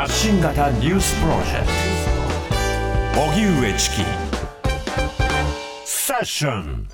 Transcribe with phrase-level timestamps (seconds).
[0.00, 1.66] 発信型ニュースプロジェク
[3.14, 3.20] ト。
[3.20, 3.96] 荻上チキ
[5.84, 6.88] セッション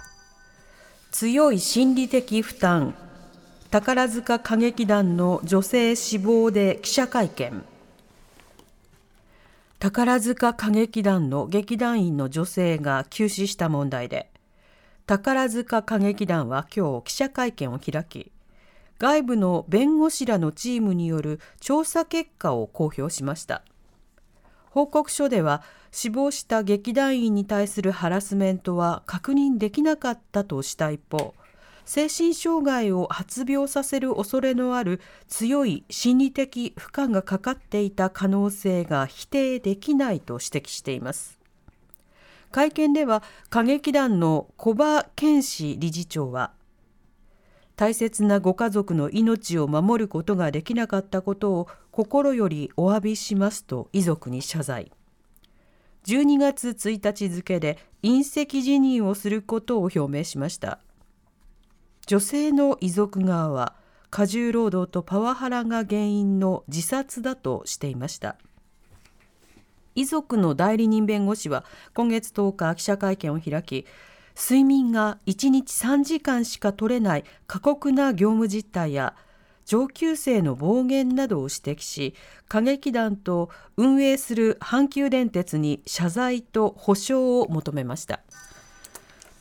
[1.13, 2.97] 強い心理的負担。
[3.71, 7.65] 宝塚歌劇団の女性死亡で記者会見。
[9.79, 14.33] 宝塚歌劇団の劇団員の女性が急死した問題で。
[15.07, 18.33] 宝塚歌劇団は今日記者会見を開き
[18.99, 23.63] 外部の弁護士らのチームによる調査結果を公表しました。
[24.71, 31.35] 報告書では死亡した劇団員に対するハラスメントは確認できなかったとした一方
[31.87, 41.39] 精神障害を発病させる恐れのある強い心理的負荷がかかっていた可能性が否定できないと指摘しています。
[42.51, 46.53] 会見では歌劇団の小葉健志理事長は
[47.77, 54.93] 大切なご家族の命を守ることができなかったことを心よりお詫びしますと遺族に謝罪。
[56.07, 60.79] 12月1日付で隕石辞任をすることを表明しました。
[62.07, 63.75] 女性の遺族側は
[64.09, 68.37] 過重労働とパワハラが原因の自殺だとしていました。
[69.95, 73.87] 遺族の代理人弁護士は今月10日記者会見を開き
[74.39, 79.15] 睡眠が1日3時間しか取れない過酷な業務実態や
[79.65, 82.15] 上級生の暴言などを指摘し
[82.49, 88.21] 歌劇団と運営する阪急電鉄に謝罪と補償を求めました。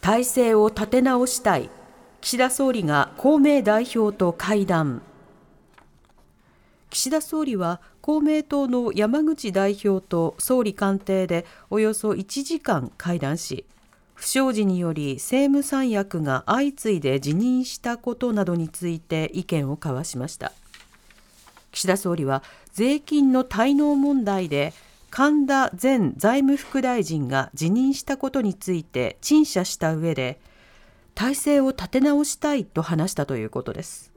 [0.02, 1.70] 体制を立て直したい。
[2.22, 5.02] 岸田総理が公明代表と会談。
[6.90, 13.66] 岸田総理は公明党の山口代表と総理官邸でおよそ1時間会談し
[14.16, 20.52] 不祥事により政務三役が相次いで辞任したことなどについて意見を交わしました。
[21.72, 22.42] 岸田総理は
[22.74, 24.74] 税金の滞納問題で
[25.10, 30.40] 神田前財務副大臣が辞任したことについて陳謝した上で
[31.14, 34.12] 体制を立て直したいと話したということです。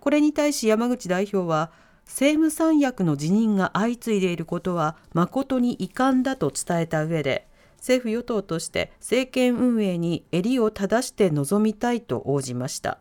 [0.00, 1.70] これに対し山口代表は
[2.06, 7.46] 政務三役の辞任が相次いでいることは誠に遺憾だと伝えた上で
[7.84, 12.98] 政府与党として政権運営に襟を正して臨みたいと応じました。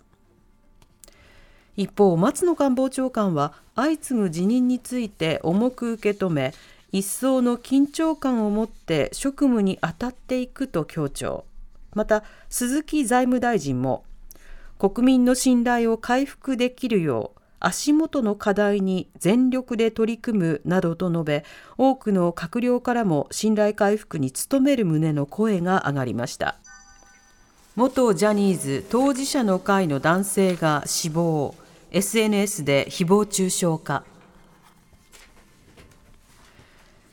[1.78, 6.54] 一方松野官房長官は相次ぐ辞任について重く受け止め
[6.92, 11.46] 一層の緊張感を持って職務に当たっていくと強調。
[11.94, 14.04] また鈴木財務大臣も
[14.78, 21.46] 国民の信頼を回復できるよう足元の課題に全力で取り組むなどと述べ
[21.78, 26.58] 多くの閣僚からも信頼回復に努める旨の声が上がりました。
[27.76, 31.56] 元ジャニーズ当事者の会の男性が死亡。
[31.92, 34.04] SNS で誹謗中傷か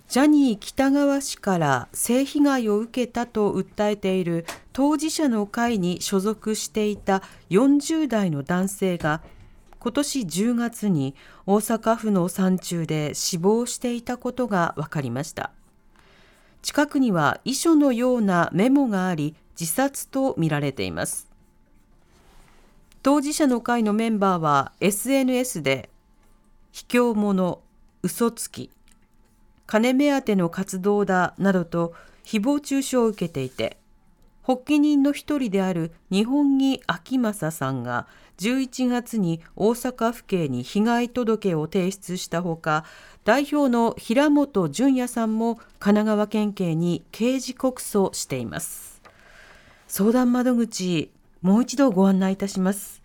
[0.09, 9.23] ジャニー喜多川氏から性被害を受けたと訴えている当事者の会に所属していた40代の男性が
[9.81, 11.15] 今年10月に
[11.47, 15.53] 大阪府の山中で死亡していたことが分かりました。
[16.61, 21.29] 近くには遺書のようなメモがあり自殺とみられています。
[23.03, 25.89] 当事者の会のメンバーは SNS で
[26.73, 27.61] 卑怯者
[28.03, 28.71] 嘘つき
[29.67, 33.80] 金目当ての活動だなどと誹謗中傷を受けていて
[34.51, 42.85] 発起人の一人である日本木昭正さんが11月に大阪府警に被害届を提出したほか
[43.25, 49.01] 代表の平本淳也さんも神奈川県警に刑事告訴しています。
[49.87, 51.13] 相談窓口
[51.43, 53.01] もう一度ご案内いたします。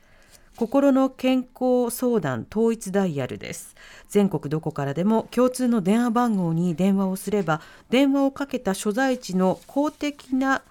[0.56, 3.75] 心の健康相談統一ダイヤルです。
[4.09, 10.63] 全国どこからでも共通の電話番号に電話をすれば電話をかけた所在地の公的な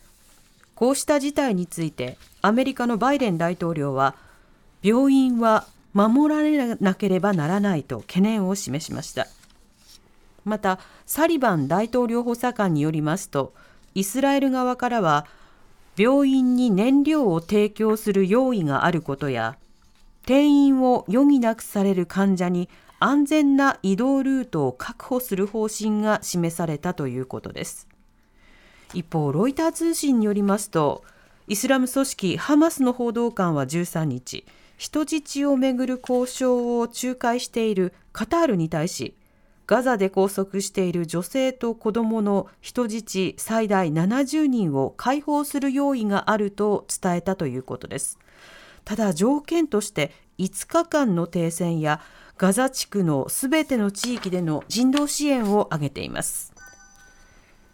[0.73, 4.15] こうした事態についてアメリカのバイデン大統領は
[4.83, 9.27] 病院は守られなければならないと懸念を示しました。
[10.45, 13.53] またサリバン大統領補佐官によりますと
[13.95, 15.25] イスラエル側からは
[15.95, 19.57] 病院に燃料を提供する用意があることや
[20.23, 22.69] 転院を余儀なくされる患者に
[22.99, 27.89] 安全な移動ルートを確保する方針が示されたということです。
[28.93, 31.03] 一方ロイター通信によりますと
[31.47, 34.45] イスラム組織ハマスの報道官は13日
[34.77, 39.15] 人質をめぐる交渉を仲介しているカタールに対し
[39.73, 48.19] ガザで拘束している女性と子どもの人質最大70人を解放する用意があると伝えたということです。
[48.85, 52.01] ただ条件として5日間の停戦や
[52.37, 56.53] ガザ地区のすべての地域での人道支援を挙げています。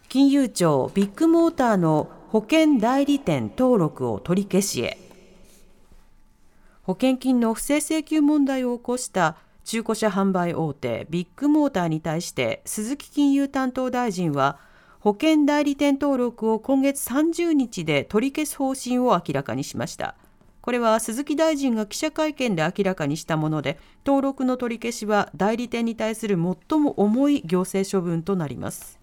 [0.08, 4.96] 金融庁ビッグモーターの保険代理店登録を取り消しへ
[6.82, 9.36] 保険金の不正請求問題を起こした
[9.70, 14.58] 中古車販売大手ビッグモーターに対して鈴木金融担当大臣は
[14.98, 20.16] 保険代理店登録を今月30日で取り消す方針を明らかにしました。
[20.60, 28.98] これは鈴木大臣が記者会見で明らかにしたもので登録の取り消しは代理店に対する最も重い行政処分となります。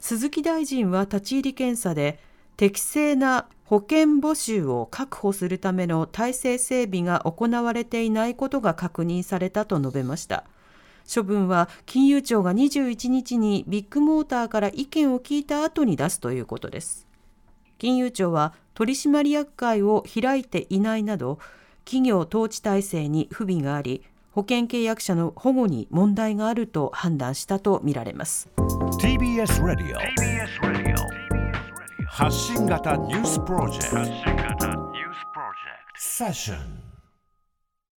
[0.00, 2.18] 鈴木大臣は立ち入り検査で
[2.56, 10.44] 適正な保険募集を確保するための体制整備が行われていないことが確認されたと述べました。
[11.10, 17.06] 処分は金融庁が21日にビッグモーターから意見を聞いた後に出すということです。
[17.78, 21.38] 金融庁は取締役会を開いていないなど
[21.86, 24.02] 企業統治体制に不備があり
[24.32, 28.50] 保険契約者の保護に問題があると判断したとみられます
[29.00, 31.21] TBS ラディオ TBS
[32.22, 34.92] 発信型ニュースプロジェクト。
[35.96, 36.91] セッション